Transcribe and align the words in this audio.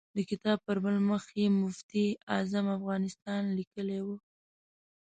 د 0.15 0.17
کتاب 0.29 0.57
پر 0.65 0.77
بل 0.83 0.95
مخ 1.09 1.23
یې 1.39 1.47
مفتي 1.61 2.05
اعظم 2.33 2.65
افغانستان 2.77 3.41
لیکلی 3.57 3.99
و. 4.05 4.07